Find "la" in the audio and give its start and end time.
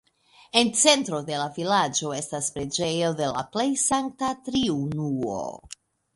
1.41-1.45, 3.35-3.45